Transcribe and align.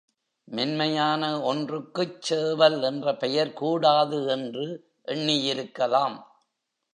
மென்மையான 0.47 1.41
ஒன்றுக்குச் 1.41 2.21
சேவல் 2.21 2.81
என்ற 2.81 3.15
பெயர் 3.15 3.53
கூடாது 3.53 4.27
என்று 4.27 4.65
எண்ணியிருக்கலாம். 5.07 6.17